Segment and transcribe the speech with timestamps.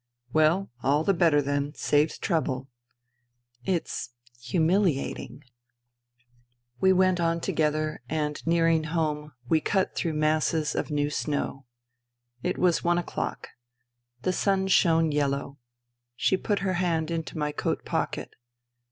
[0.33, 1.75] "Well, all the better, then.
[1.75, 2.67] Saves trouble."
[3.65, 4.09] "It's,..
[4.39, 5.43] humiliating."
[6.79, 11.11] 192 FUTILITY We went on together and, nearing home, we cut through masses of new
[11.11, 11.67] snow.
[12.41, 13.49] It was one o'clock.
[14.23, 15.59] The sun shone yellow.
[16.15, 18.31] She put her hand into my coat pocket.